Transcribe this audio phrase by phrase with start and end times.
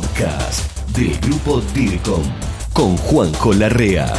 [0.00, 2.22] podcast del grupo DIRCOM
[2.72, 4.14] con Juanjo Larrea.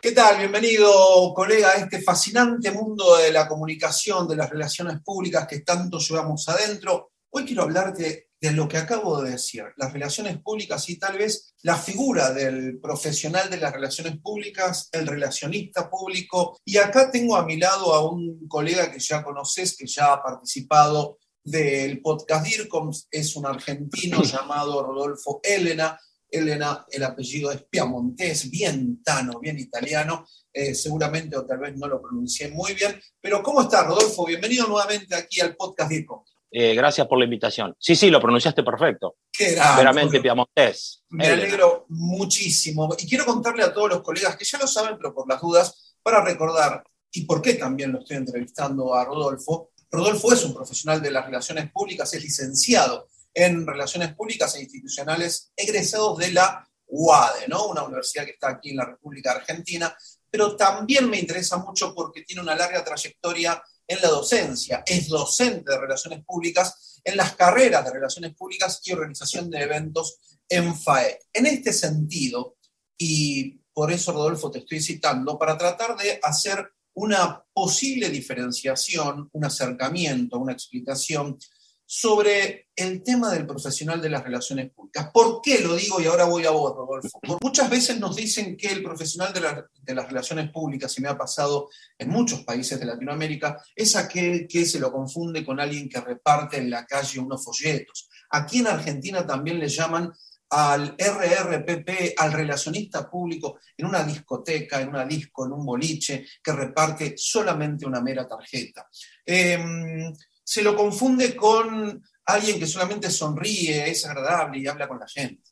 [0.00, 0.38] ¿Qué tal?
[0.38, 5.98] Bienvenido, colega, a este fascinante mundo de la comunicación, de las relaciones públicas que tanto
[5.98, 7.10] llevamos adentro.
[7.28, 11.52] Hoy quiero hablarte de lo que acabo de decir, las relaciones públicas y tal vez
[11.62, 16.58] la figura del profesional de las relaciones públicas, el relacionista público.
[16.64, 20.22] Y acá tengo a mi lado a un colega que ya conoces, que ya ha
[20.22, 25.98] participado del podcast DIRCOM, es un argentino llamado Rodolfo Elena.
[26.30, 31.88] Elena, el apellido es Piamontés, bien tano, bien italiano, eh, seguramente o tal vez no
[31.88, 34.26] lo pronuncié muy bien, pero ¿cómo está Rodolfo?
[34.26, 36.22] Bienvenido nuevamente aquí al podcast DIRCOM.
[36.50, 37.74] Eh, gracias por la invitación.
[37.78, 39.16] Sí, sí, lo pronunciaste perfecto.
[39.30, 41.04] Qué Veramente piamontés.
[41.10, 42.88] Me alegro muchísimo.
[42.98, 45.96] Y quiero contarle a todos los colegas que ya lo saben, pero por las dudas,
[46.02, 51.00] para recordar, y por qué también lo estoy entrevistando a Rodolfo, Rodolfo es un profesional
[51.00, 57.48] de las relaciones públicas, es licenciado en Relaciones Públicas e Institucionales, egresados de la UADE,
[57.48, 57.66] ¿no?
[57.66, 59.94] una universidad que está aquí en la República Argentina,
[60.30, 65.72] pero también me interesa mucho porque tiene una larga trayectoria en la docencia, es docente
[65.72, 71.18] de Relaciones Públicas en las carreras de Relaciones Públicas y Organización de Eventos en FAE.
[71.32, 72.56] En este sentido,
[72.98, 79.44] y por eso Rodolfo te estoy citando, para tratar de hacer una posible diferenciación, un
[79.44, 81.38] acercamiento, una explicación
[81.86, 85.08] sobre el tema del profesional de las relaciones públicas.
[85.14, 86.00] ¿Por qué lo digo?
[86.00, 87.20] Y ahora voy a vos, Rodolfo.
[87.40, 89.40] Muchas veces nos dicen que el profesional de,
[89.80, 94.46] de, las relaciones públicas, y me ha pasado en muchos países de Latinoamérica, es aquel
[94.48, 98.08] que se lo confunde con alguien que reparte en la calle unos folletos.
[98.30, 100.12] Aquí en Argentina también le llaman
[100.50, 106.52] al RRPP, al relacionista público en una discoteca, en una disco, en un boliche, que
[106.52, 108.88] reparte solamente una mera tarjeta.
[109.24, 115.06] Em, se lo confunde con alguien que solamente sonríe, es agradable y habla con la
[115.06, 115.42] gente.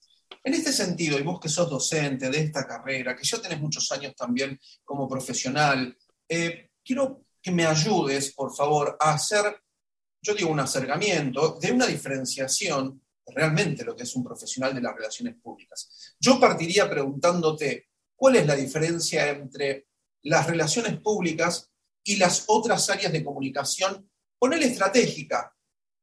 [0.43, 3.91] En este sentido, y vos que sos docente de esta carrera, que ya tenés muchos
[3.93, 5.97] años también como profesional,
[6.29, 9.61] eh, quiero que me ayudes, por favor, a hacer,
[10.23, 14.95] yo digo, un acercamiento de una diferenciación realmente lo que es un profesional de las
[14.95, 16.15] relaciones públicas.
[16.21, 19.87] Yo partiría preguntándote, ¿cuál es la diferencia entre
[20.23, 21.71] las relaciones públicas
[22.05, 24.09] y las otras áreas de comunicación?
[24.39, 25.53] Ponele estratégica,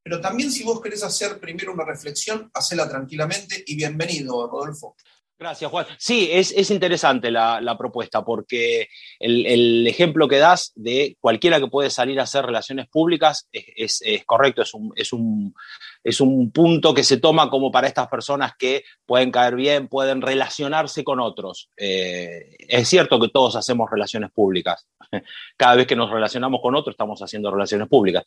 [0.03, 4.95] pero también si vos querés hacer primero una reflexión, hacela tranquilamente y bienvenido, Rodolfo.
[5.43, 5.85] Gracias, Juan.
[5.97, 8.87] Sí, es, interesante la, propuesta porque
[9.19, 14.61] el, ejemplo que das de cualquiera que puede salir a hacer relaciones públicas es, correcto,
[14.61, 15.53] es es, un,
[16.03, 20.21] es un punto que se toma como para estas personas que pueden caer bien, pueden
[20.21, 21.69] relacionarse con otros.
[21.77, 24.87] Eh, es cierto que todos hacemos relaciones públicas.
[25.57, 28.25] Cada vez que nos relacionamos con otros estamos haciendo relaciones públicas.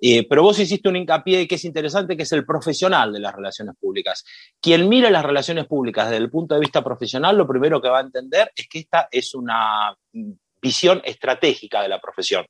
[0.00, 3.34] Eh, pero vos hiciste un hincapié que es interesante, que es el profesional de las
[3.34, 4.24] relaciones públicas.
[4.60, 7.98] Quien mire las relaciones públicas desde el punto de vista profesional, lo primero que va
[7.98, 9.96] a entender es que esta es una
[10.60, 12.46] visión estratégica de la profesión.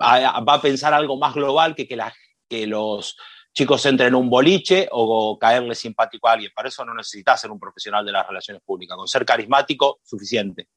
[0.00, 2.12] Va a pensar algo más global que que, la,
[2.48, 3.16] que los
[3.52, 6.52] chicos entren en un boliche o caerle simpático a alguien.
[6.54, 8.96] Para eso no necesitas ser un profesional de las relaciones públicas.
[8.96, 10.68] Con ser carismático, suficiente.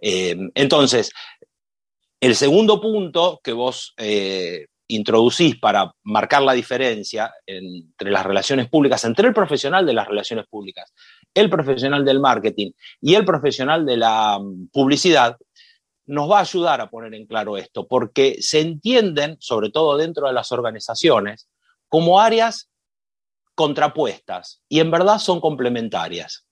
[0.00, 1.10] Eh, entonces,
[2.20, 9.04] el segundo punto que vos eh, introducís para marcar la diferencia entre las relaciones públicas,
[9.04, 10.92] entre el profesional de las relaciones públicas,
[11.32, 15.36] el profesional del marketing y el profesional de la mm, publicidad,
[16.06, 20.26] nos va a ayudar a poner en claro esto, porque se entienden, sobre todo dentro
[20.26, 21.48] de las organizaciones,
[21.88, 22.70] como áreas
[23.54, 26.46] contrapuestas y en verdad son complementarias.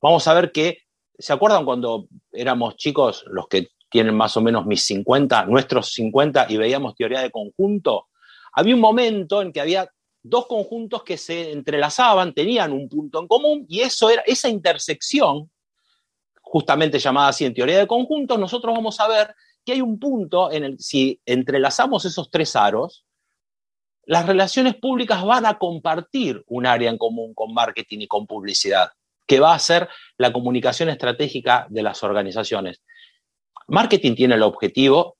[0.00, 0.78] Vamos a ver que,
[1.18, 6.46] ¿se acuerdan cuando éramos chicos, los que tienen más o menos mis 50, nuestros 50
[6.48, 8.08] y veíamos teoría de conjunto?
[8.52, 9.90] Había un momento en que había
[10.22, 15.50] dos conjuntos que se entrelazaban, tenían un punto en común y eso era esa intersección
[16.50, 20.50] justamente llamada así en teoría de conjuntos, nosotros vamos a ver que hay un punto
[20.50, 23.04] en el si entrelazamos esos tres aros,
[24.04, 28.90] las relaciones públicas van a compartir un área en común con marketing y con publicidad,
[29.28, 29.88] que va a ser
[30.18, 32.82] la comunicación estratégica de las organizaciones.
[33.68, 35.18] Marketing tiene el objetivo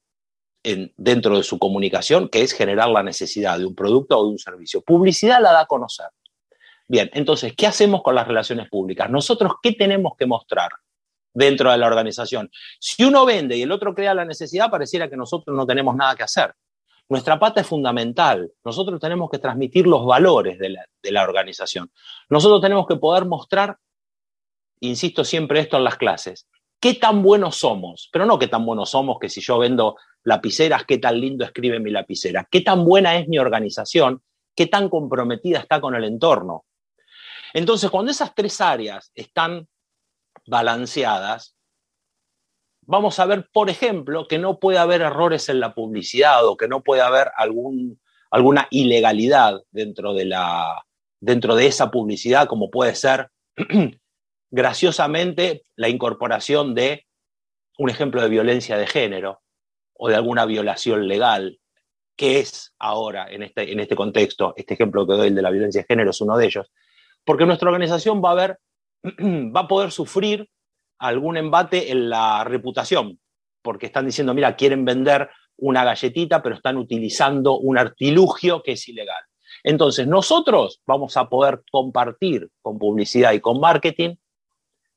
[0.64, 4.30] en, dentro de su comunicación, que es generar la necesidad de un producto o de
[4.30, 4.80] un servicio.
[4.80, 6.08] Publicidad la da a conocer.
[6.88, 9.08] Bien, entonces, ¿qué hacemos con las relaciones públicas?
[9.08, 10.72] Nosotros, ¿qué tenemos que mostrar?
[11.32, 12.50] Dentro de la organización.
[12.78, 16.14] Si uno vende y el otro crea la necesidad, pareciera que nosotros no tenemos nada
[16.16, 16.54] que hacer.
[17.08, 18.52] Nuestra pata es fundamental.
[18.64, 21.90] Nosotros tenemos que transmitir los valores de la, organización.
[22.28, 23.76] Nosotros tenemos que poder mostrar,
[24.78, 26.46] insisto siempre esto en las clases,
[26.78, 30.84] qué tan buenos somos, pero no qué tan buenos somos que si yo vendo lapiceras,
[30.84, 34.22] qué tan lindo escribe mi lapicera, qué tan buena es mi organización,
[34.54, 36.64] qué tan comprometida está con el entorno.
[37.52, 39.66] Entonces, cuando esas tres áreas están
[40.46, 41.56] balanceadas,
[42.82, 46.68] vamos a ver, por ejemplo, que no puede haber errores en la publicidad o que
[46.68, 48.00] no puede haber algún,
[48.30, 50.84] alguna ilegalidad dentro de, la,
[51.20, 53.30] dentro de esa publicidad, como puede ser,
[54.50, 57.06] graciosamente, la incorporación de
[57.78, 59.40] un ejemplo de violencia de género
[59.94, 61.60] o de alguna violación legal,
[62.16, 65.50] que es ahora en este, en este contexto, este ejemplo que doy, el de la
[65.50, 66.70] violencia de género, es uno de ellos,
[67.24, 68.58] porque nuestra organización va a ver,
[69.54, 70.48] va a poder sufrir
[70.98, 73.18] algún embate en la reputación,
[73.62, 78.88] porque están diciendo, mira, quieren vender una galletita, pero están utilizando un artilugio que es
[78.88, 79.22] ilegal.
[79.62, 84.16] Entonces, nosotros vamos a poder compartir con publicidad y con marketing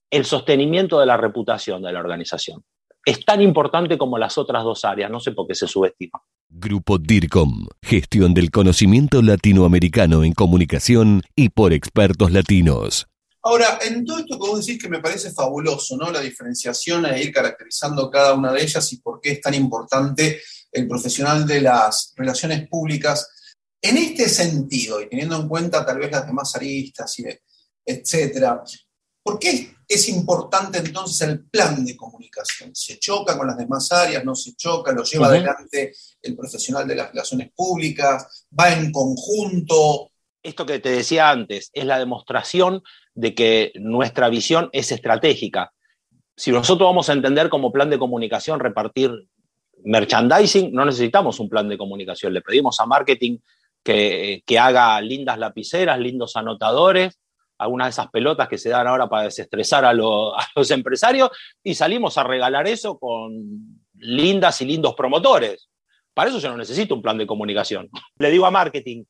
[0.10, 2.64] el sostenimiento de la reputación de la organización.
[3.06, 6.22] Es tan importante como las otras dos áreas, no sé por qué se subestima.
[6.50, 13.08] Grupo DIRCOM, gestión del conocimiento latinoamericano en comunicación y por expertos latinos.
[13.45, 16.10] Ahora, en todo esto que vos decís que me parece fabuloso, ¿no?
[16.10, 20.42] La diferenciación e ir caracterizando cada una de ellas y por qué es tan importante
[20.72, 23.30] el profesional de las relaciones públicas.
[23.81, 27.25] En este sentido, y teniendo en cuenta tal vez las demás aristas y
[27.86, 28.63] etcétera,
[29.22, 32.74] ¿por qué es importante entonces el plan de comunicación?
[32.74, 34.24] ¿Se choca con las demás áreas?
[34.24, 34.94] ¿No se choca?
[34.94, 38.48] ¿Lo lleva adelante el profesional de las relaciones públicas?
[38.57, 40.12] ¿Va en conjunto?
[40.42, 42.81] Esto que te decía antes es la demostración
[43.15, 45.74] de que nuestra visión es estratégica.
[46.36, 49.12] Si nosotros vamos a entender como plan de comunicación repartir
[49.83, 52.33] merchandising, no necesitamos un plan de comunicación.
[52.33, 53.38] Le pedimos a marketing
[53.83, 57.19] que, haga lindas lapiceras, lindos anotadores,
[57.57, 61.30] algunas de esas pelotas que se dan ahora para desestresar a, a los empresarios
[61.63, 65.69] y salimos a regalar eso con lindas y lindos promotores.
[66.13, 67.89] Para eso yo no necesito un plan de comunicación.
[68.18, 69.04] Le digo a marketing,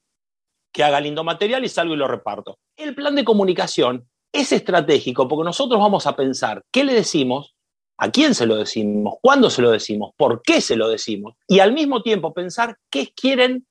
[0.73, 2.57] que haga lindo material y salgo y lo reparto.
[2.75, 7.55] El plan de comunicación es estratégico porque nosotros vamos a pensar qué le decimos,
[7.97, 11.59] a quién se lo decimos, cuándo se lo decimos, por qué se lo decimos, y
[11.59, 13.67] al mismo tiempo pensar qué quieren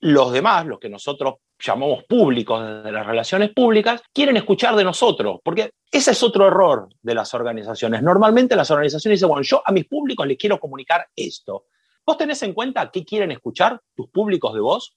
[0.00, 5.40] los demás, los que nosotros llamamos públicos de las relaciones públicas, quieren escuchar de nosotros,
[5.42, 8.02] porque ese es otro error de las organizaciones.
[8.02, 11.66] Normalmente las organizaciones dicen, bueno, yo a mis públicos les quiero comunicar esto.
[12.06, 14.94] ¿Vos tenés en cuenta qué quieren escuchar tus públicos de vos?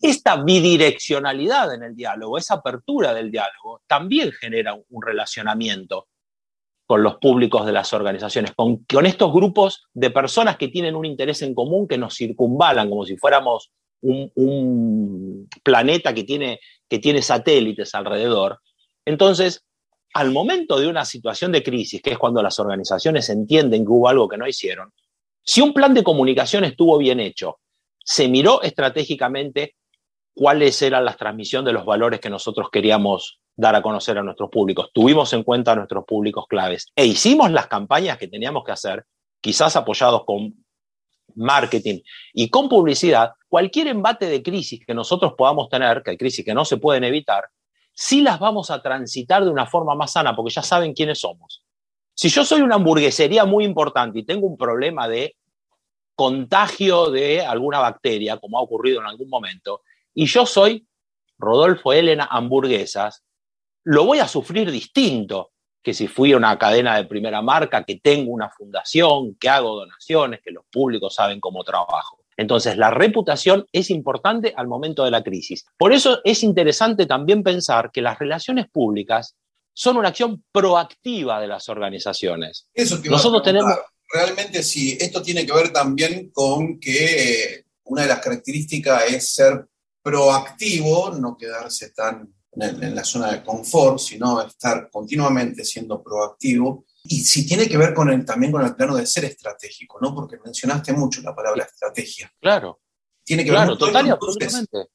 [0.00, 6.08] Esta bidireccionalidad en el diálogo, esa apertura del diálogo, también genera un relacionamiento
[6.86, 11.42] con los públicos de las organizaciones, con, estos grupos de personas que tienen un interés
[11.42, 13.72] en común que nos circunvalan, como si fuéramos
[14.02, 18.60] un, planeta que tiene, que tiene satélites alrededor.
[19.04, 19.64] Entonces,
[20.14, 24.08] al momento de una situación de crisis, que es cuando las organizaciones entienden que hubo
[24.08, 24.92] algo que no hicieron,
[25.42, 27.58] si un plan de comunicación estuvo bien hecho,
[27.98, 29.74] se miró estratégicamente
[30.36, 34.50] cuáles eran las transmisión de los valores que nosotros queríamos dar a conocer a nuestros
[34.50, 34.90] públicos.
[34.92, 39.06] Tuvimos en cuenta a nuestros públicos claves e hicimos las campañas que teníamos que hacer,
[39.40, 40.54] quizás apoyados con
[41.36, 42.00] marketing
[42.34, 46.52] y con publicidad, cualquier embate de crisis que nosotros podamos tener, que hay crisis que
[46.52, 47.44] no se pueden evitar,
[47.94, 51.64] sí las vamos a transitar de una forma más sana porque ya saben quiénes somos.
[52.12, 55.34] Si yo soy una hamburguesería muy importante y tengo un problema de
[56.14, 59.80] contagio de alguna bacteria, como ha ocurrido en algún momento,
[60.16, 60.88] y yo soy
[61.38, 63.22] Rodolfo Elena Hamburguesas,
[63.84, 68.00] lo voy a sufrir distinto que si fui a una cadena de primera marca, que
[68.02, 72.24] tengo una fundación, que hago donaciones, que los públicos saben cómo trabajo.
[72.36, 75.66] Entonces, la reputación es importante al momento de la crisis.
[75.76, 79.36] Por eso es interesante también pensar que las relaciones públicas
[79.74, 82.68] son una acción proactiva de las organizaciones.
[82.74, 83.72] Eso que Nosotros tenemos
[84.08, 89.34] realmente sí, esto tiene que ver también con que eh, una de las características es
[89.34, 89.66] ser
[90.06, 96.84] proactivo, no quedarse tan en, la zona de confort, sino estar continuamente siendo proactivo.
[97.02, 100.14] Y si tiene que ver con el, también con el plano de ser estratégico, ¿no?
[100.14, 102.32] Porque mencionaste mucho la palabra estrategia.
[102.40, 102.82] Claro.
[103.24, 104.86] Tiene que ver total y absolutamente.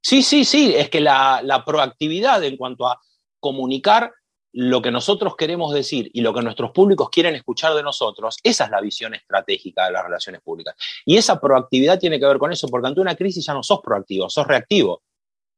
[0.00, 0.72] Sí, sí, sí.
[0.72, 3.00] Es que la, la proactividad en cuanto a
[3.40, 4.12] comunicar
[4.56, 8.64] lo que nosotros queremos decir y lo que nuestros públicos quieren escuchar de nosotros, esa
[8.64, 10.76] es la visión estratégica de las relaciones públicas.
[11.04, 13.80] Y esa proactividad tiene que ver con eso, porque ante una crisis ya no sos
[13.82, 15.02] proactivo, sos reactivo.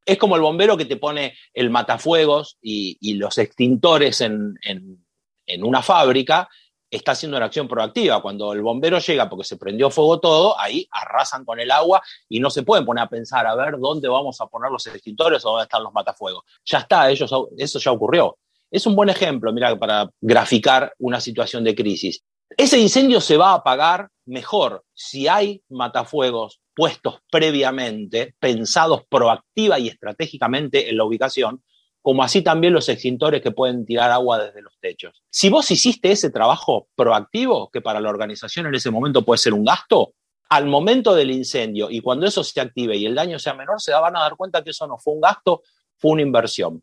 [0.04, 5.82] Es como el bombero que te pone el matafuegos y, los extintores en, en una
[5.82, 6.48] fábrica,
[6.90, 8.22] está haciendo una acción proactiva.
[8.22, 12.40] Cuando el bombero llega porque se prendió fuego todo, ahí arrasan con el agua y
[12.40, 15.50] no se pueden poner a pensar a ver dónde vamos a poner los extintores o
[15.50, 16.44] dónde están los matafuegos.
[16.64, 18.38] Ya está, ellos, eso ya ocurrió.
[18.70, 22.23] Es un buen ejemplo, mira, para graficar una situación de crisis.
[22.56, 29.88] Ese incendio se va a apagar mejor si hay matafuegos puestos previamente, pensados proactiva y
[29.88, 31.62] estratégicamente en la ubicación,
[32.02, 35.23] como así también los extintores que pueden tirar agua desde los techos.
[35.30, 39.54] Si vos hiciste ese trabajo proactivo, que para la organización en ese momento puede ser
[39.54, 40.12] un gasto,
[40.49, 43.92] al momento del incendio y cuando eso se active y el daño sea menor, se
[43.92, 45.62] van a dar cuenta que eso no fue un gasto,
[45.96, 46.82] fue una inversión.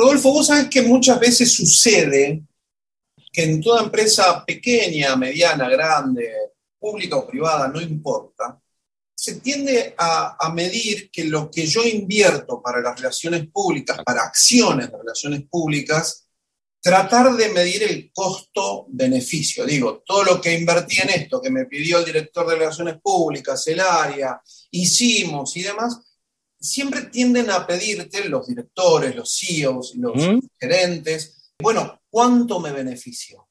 [0.00, 2.42] Rodolfo, vos sabés que muchas veces sucede
[3.30, 6.32] que en toda empresa pequeña, mediana, grande,
[6.78, 8.58] pública o privada, no importa,
[9.14, 14.90] se tiende a, medir que lo que yo invierto para las relaciones públicas, para acciones
[14.90, 16.26] de relaciones públicas,
[16.80, 19.66] tratar de medir el costo-beneficio.
[19.66, 23.66] Digo, todo lo que invertí en esto, que me pidió el director de relaciones públicas,
[23.66, 24.40] el área,
[24.70, 26.00] hicimos y demás,
[26.60, 30.14] siempre tienden a pedirte los directores, los CEOs, los
[30.58, 33.48] gerentes, bueno, ¿cuánto me benefició?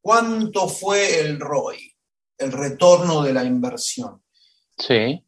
[0.00, 1.94] ¿Cuánto fue el ROI,
[2.38, 4.22] el retorno de la inversión?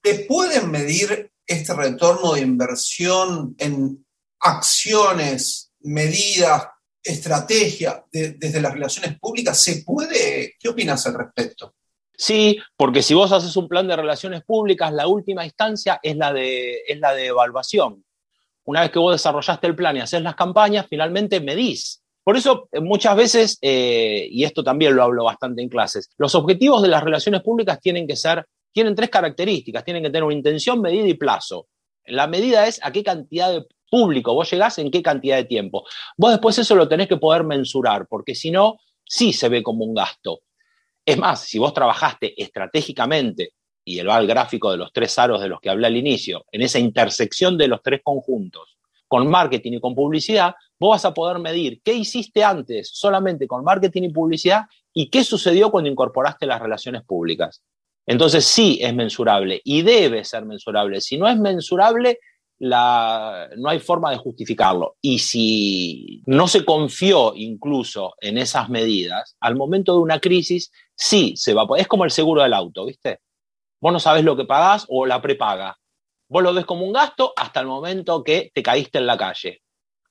[0.03, 4.05] ¿Te pueden medir este retorno de inversión en
[4.41, 6.69] acciones, medidas,
[7.03, 9.59] estrategia desde las relaciones públicas?
[9.61, 10.55] ¿Se puede?
[10.59, 11.75] ¿Qué opinas al respecto?
[12.17, 16.33] Sí, porque si vos haces un plan de relaciones públicas, la última instancia es la
[16.33, 18.05] de, es la de evaluación.
[18.65, 22.03] Una vez que vos desarrollaste el plan y haces las campañas, finalmente medís.
[22.25, 26.35] Por eso eh, muchas veces, eh, y esto también lo hablo bastante en clases, los
[26.35, 28.45] objetivos de las relaciones públicas tienen que ser
[28.77, 31.67] tienen tres características, tienen que tener una intención, medida y plazo.
[32.05, 35.87] La medida es a qué cantidad de público vos llegás, en qué cantidad de tiempo.
[36.19, 39.87] Vos después eso lo tenés que poder mensurar, porque si no, sí se ve como
[39.87, 40.41] un gasto.
[41.07, 43.53] Es más, si vos trabajaste estratégicamente,
[43.85, 46.45] y el va al gráfico de los tres aros de los que hablé al inicio,
[46.51, 51.15] en esa intersección de los tres conjuntos, con marketing y con publicidad, vos vas a
[51.15, 56.45] poder medir qué hiciste antes solamente con marketing y publicidad y qué sucedió cuando incorporaste
[56.45, 57.63] las relaciones públicas.
[58.05, 61.01] Entonces sí es mensurable y debe ser mensurable.
[61.01, 62.19] Si no es mensurable,
[62.59, 64.97] no hay forma de justificarlo.
[65.01, 71.35] Y si no se confió incluso en esas medidas, al momento de una crisis, sí
[71.37, 73.21] se va a Es como el seguro del auto, ¿viste?
[73.81, 75.77] Vos no sabes lo que pagás o la prepaga.
[76.29, 79.63] Vos lo ves como un gasto hasta el momento que te caíste en la calle.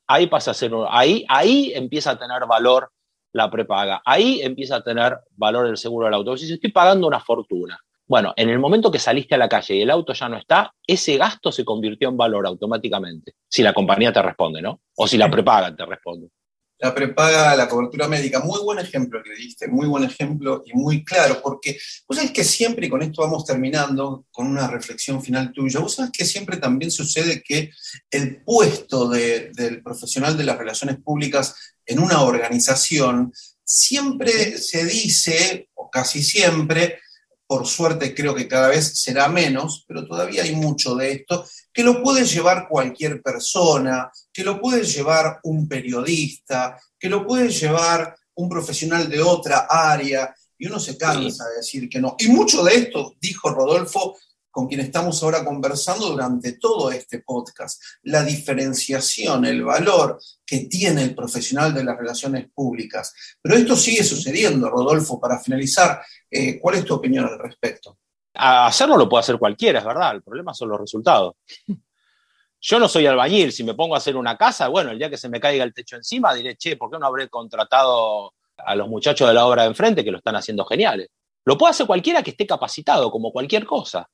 [0.08, 2.92] Ahí pasa a ser ahí, ahí empieza a tener valor
[3.36, 4.02] la prepaga.
[4.06, 6.38] Ahí empieza a tener valor el seguro del auto.
[6.38, 7.78] Si estoy pagando una fortuna.
[8.07, 10.71] Bueno, en el momento que saliste a la calle y el auto ya no está,
[10.85, 13.33] ese gasto se convirtió en valor automáticamente.
[13.50, 14.81] Si la compañía te responde, ¿no?
[14.95, 16.29] O si la prepaga te responde.
[16.77, 21.05] La prepaga, la cobertura médica, muy buen ejemplo que diste, muy buen ejemplo y muy
[21.05, 25.53] claro, porque vos sabés que siempre, y con esto vamos terminando con una reflexión final
[25.53, 27.71] tuya, vos sabés que siempre también sucede que
[28.12, 33.31] el puesto del profesional de las relaciones públicas en una organización
[33.63, 37.00] siempre se dice, o casi siempre,
[37.48, 41.84] por suerte creo que cada vez será menos, pero todavía hay mucho de esto, que
[41.84, 48.16] lo puede llevar cualquier persona, que lo puede llevar un periodista, que lo puede llevar
[48.36, 52.16] un profesional de otra área, y uno se cansa de decir que no.
[52.18, 54.18] Y mucho de esto, dijo Rodolfo,
[54.55, 57.83] con quien estamos ahora conversando durante todo este podcast.
[58.03, 63.38] La diferenciación, el valor que tiene el profesional de las relaciones públicas.
[63.41, 67.97] Pero esto sigue sucediendo, Rodolfo, para finalizar, eh, ¿cuál es tu opinión al respecto?
[68.33, 71.35] hacerlo lo puede hacer cualquiera, es verdad, el problema son los resultados.
[72.62, 75.17] Yo no soy albañil, si me pongo a hacer una casa, bueno, el día que
[75.17, 78.88] se me caiga el techo encima diré, che, ¿por qué no habré contratado a los
[78.88, 81.09] muchachos de la obra de enfrente que lo están haciendo geniales?
[81.43, 84.09] Lo puede hacer cualquiera que esté capacitado, como cualquier cosa.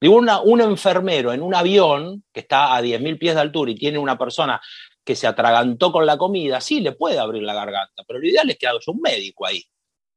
[0.00, 3.98] Digo, un enfermero en un avión que está a 10.000 pies de altura y tiene
[3.98, 4.60] una persona
[5.02, 8.50] que se atragantó con la comida, sí le puede abrir la garganta, pero lo ideal
[8.50, 9.62] es que haga un médico ahí.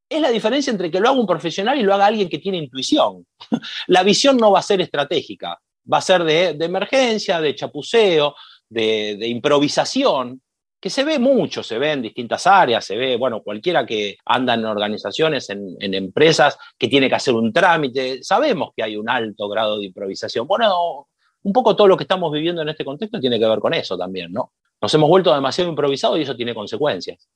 [0.09, 2.57] Es la diferencia entre que lo haga un profesional y lo haga alguien que tiene
[2.57, 3.25] intuición.
[3.87, 5.59] la visión no va a ser estratégica,
[5.91, 8.35] va a ser de, emergencia, de chapuceo,
[8.67, 10.41] de improvisación,
[10.79, 14.53] que se ve mucho, se ve en distintas áreas, se ve, bueno, cualquiera que anda
[14.53, 19.49] en organizaciones, en, empresas, que tiene que hacer un trámite, sabemos que hay un alto
[19.49, 20.47] grado de improvisación.
[20.47, 21.07] Bueno,
[21.43, 23.97] un poco todo lo que estamos viviendo en este contexto tiene que ver con eso
[23.97, 24.53] también, ¿no?
[24.81, 27.27] Nos hemos vuelto demasiado improvisados y eso tiene consecuencias.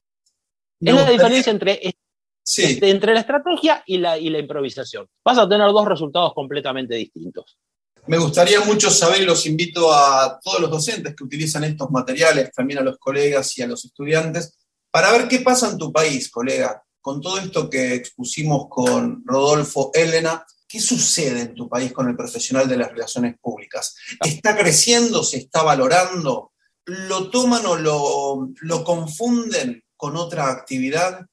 [0.79, 1.81] es la diferencia entre,
[2.45, 5.09] este, entre la estrategia y la, y la improvisación.
[5.25, 7.57] Vas a tener dos resultados completamente distintos.
[8.05, 12.51] Me gustaría mucho saber y los invito a todos los docentes que utilizan estos materiales,
[12.51, 14.57] también a los colegas y a los estudiantes,
[14.91, 19.91] para ver qué pasa en tu país, colega, con todo esto que expusimos con Rodolfo
[19.93, 20.45] Elena.
[20.67, 23.95] ¿Qué sucede en tu país con el profesional de las relaciones públicas?
[24.23, 25.23] ¿Está creciendo?
[25.23, 26.51] ¿Se está valorando?
[26.85, 31.25] ¿Lo toman o lo, lo confunden con otra actividad?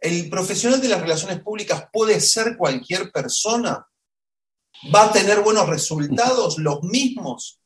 [0.00, 3.86] ¿El profesional de las relaciones públicas puede ser cualquier persona?
[4.92, 7.58] ¿Va a tener buenos resultados, los mismos?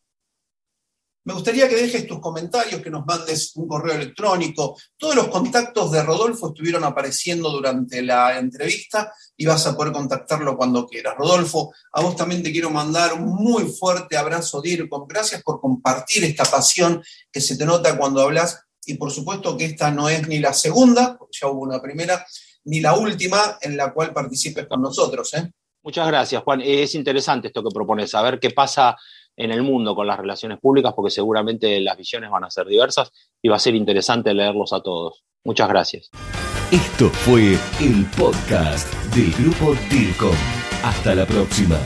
[1.25, 4.78] Me gustaría que dejes tus comentarios, que nos mandes un correo electrónico.
[4.96, 10.56] Todos los contactos de Rodolfo estuvieron apareciendo durante la entrevista y vas a poder contactarlo
[10.56, 11.16] cuando quieras.
[11.18, 15.06] Rodolfo, a vos también te quiero mandar un muy fuerte abrazo, DIRCOM.
[15.08, 18.60] Gracias por compartir esta pasión que se te nota cuando hablas.
[18.87, 22.25] Y por supuesto que esta no es ni la segunda, ya hubo una primera,
[22.64, 25.34] ni la última en la cual participes con nosotros.
[25.34, 25.52] ¿eh?
[25.88, 26.61] Muchas gracias, Juan.
[26.62, 28.95] Es interesante esto que propones, saber qué pasa
[29.35, 33.11] en el mundo con las relaciones públicas, porque seguramente las visiones van a ser diversas
[33.40, 35.25] y va a ser interesante leerlos a todos.
[35.45, 36.11] Muchas gracias.
[36.71, 40.37] Esto fue el podcast del Grupo DIRCOM.
[40.85, 41.78] Hasta la próxima.